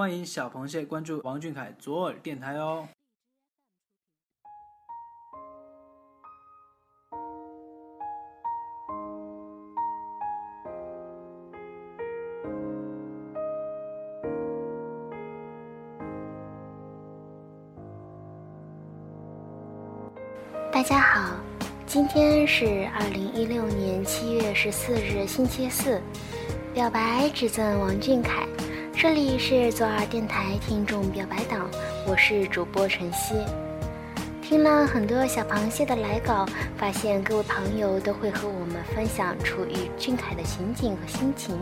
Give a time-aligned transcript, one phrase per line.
[0.00, 2.88] 欢迎小螃蟹关注王俊凯左耳电台哦。
[20.72, 21.36] 大家好，
[21.84, 26.00] 今天是二零一六年七月十四日，星期四。
[26.72, 28.46] 表白只赠王俊凯，
[29.02, 31.66] 这里是左耳电台听众表白党，
[32.06, 33.34] 我是主播晨曦。
[34.42, 36.44] 听了很多小螃蟹的来稿，
[36.76, 41.58] 发现各位朋友都会和我们分享处于俊凯的情景和心情。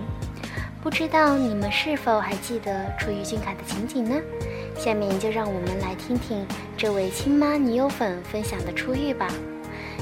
[0.83, 4.17] 不知道你们是否还记得处于俊凯的情景呢？
[4.77, 6.45] 下面就让我们来听听
[6.77, 9.29] 这位亲妈女友粉分享的初遇吧。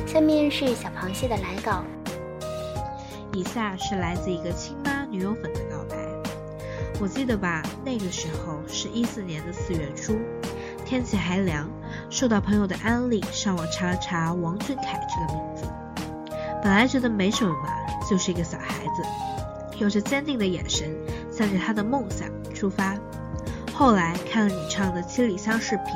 [0.07, 1.85] 下面是小螃蟹的来稿。
[3.35, 6.16] 以下是来自一个亲妈女友粉的告白。
[6.99, 10.19] 我记得吧，那个时候是一四年的四月初，
[10.85, 11.69] 天气还凉，
[12.09, 15.65] 受到朋友的安利，上网查了查王俊凯这个名字。
[16.63, 17.69] 本来觉得没什么嘛，
[18.09, 19.03] 就是一个小孩子，
[19.79, 20.91] 有着坚定的眼神，
[21.31, 22.97] 向着他的梦想出发。
[23.75, 25.87] 后来看了你唱的《七里香》视频，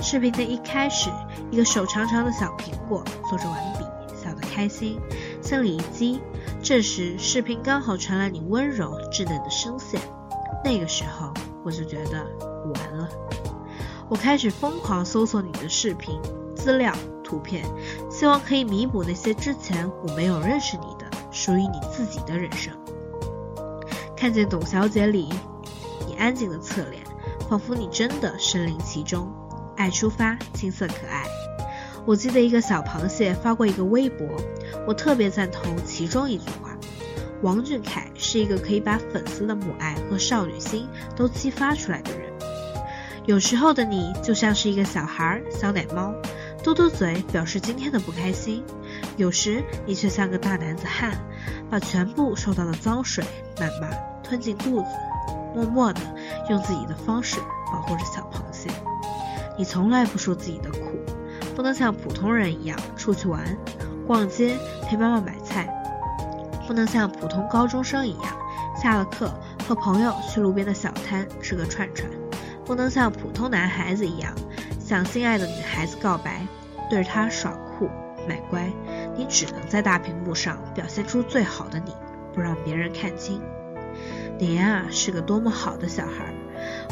[0.00, 1.08] 视频的一开始，
[1.52, 3.84] 一个手长长的小苹果做着完笔，
[4.20, 4.98] 笑得开心，
[5.40, 6.20] 心里一激。
[6.60, 10.00] 这时视频刚好传来你温柔稚嫩的声线，
[10.64, 12.24] 那个时候我就觉得
[12.74, 13.08] 完了。
[14.08, 16.20] 我开始疯狂搜索你的视频
[16.54, 17.64] 资料、图片，
[18.10, 22.72] 希望可以弥补那些之前我没有认识你的属于你自己的人生。
[24.16, 25.28] 看见董小姐里
[26.06, 27.02] 你安静的侧脸。
[27.48, 29.30] 仿佛你真的身临其中，
[29.76, 31.26] 爱出发，青涩可爱。
[32.06, 34.26] 我记得一个小螃蟹发过一个微博，
[34.86, 36.71] 我特别赞同其中一句话：
[37.42, 42.32] 王俊凯是一个可以把粉丝的母爱和少女心都激发出来的人。
[43.26, 46.14] 有时候的你就像是一个小孩，小奶猫，
[46.62, 48.62] 嘟嘟嘴表示今天的不开心；
[49.16, 51.12] 有时你却像个大男子汉，
[51.68, 53.24] 把全部受到的脏水、
[53.56, 53.88] 谩骂
[54.22, 54.86] 吞进肚子。
[55.54, 56.00] 默默地
[56.48, 57.38] 用自己的方式
[57.70, 58.70] 保护着小螃蟹。
[59.58, 60.98] 你从来不说自己的苦，
[61.54, 63.56] 不能像普通人一样出去玩、
[64.06, 64.56] 逛街、
[64.88, 65.68] 陪妈妈买菜，
[66.72, 68.34] 不能像普通高中生一样
[68.74, 69.30] 下了课
[69.68, 72.08] 和朋友去路边的小摊吃个串串，
[72.64, 74.32] 不能像普通男孩子一样
[74.80, 76.46] 向心爱的女孩子告白，
[76.88, 77.90] 对着她耍酷
[78.26, 78.72] 卖乖。
[79.14, 81.92] 你只能在大屏幕上表现出最好的你，
[82.32, 83.42] 不让别人看清。
[84.38, 86.32] 你呀是个多么好的小孩，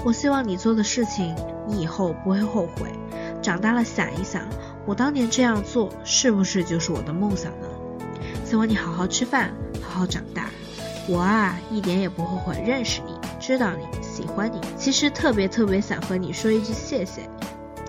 [0.04, 1.34] 我希望你做的事情
[1.66, 2.92] 你以后不会后悔。
[3.40, 4.42] 长大了想一想，
[4.84, 7.66] 我当年这样做是不是就是我的梦想呢？
[8.44, 9.54] 希望你好好吃饭，
[9.90, 10.48] 好好长大。
[11.08, 14.60] 我啊一点也不后悔认识你，知道你喜欢你。
[14.78, 17.28] 其实特别特别想和你说一句谢谢，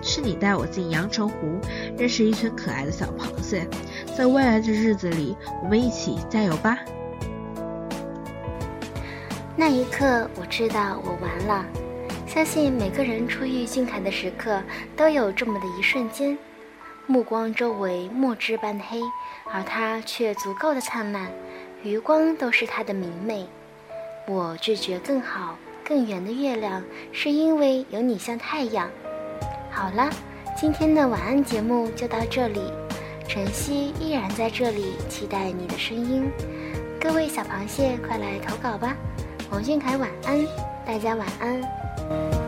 [0.02, 1.60] 是你带我进阳澄湖，
[1.96, 3.68] 认识一群可爱的小螃蟹。
[4.18, 6.76] 在未来的日子里，我们一起加油吧。
[9.54, 11.64] 那一刻，我知道我完了。
[12.26, 14.60] 相信每个人初遇俊凯的时刻，
[14.96, 16.36] 都有这么的一瞬间，
[17.06, 18.98] 目光周围墨汁般的黑，
[19.52, 21.30] 而他却足够的灿烂，
[21.84, 23.46] 余光都是它的明媚。
[24.28, 26.82] 我拒绝更好、更圆的月亮，
[27.12, 28.88] 是因为有你像太阳。
[29.70, 30.08] 好了，
[30.56, 32.60] 今天的晚安节目就到这里，
[33.26, 36.30] 晨曦依然在这里，期待你的声音。
[37.00, 38.96] 各位小螃蟹，快来投稿吧！
[39.50, 40.46] 王俊凯晚安，
[40.86, 42.41] 大家晚安。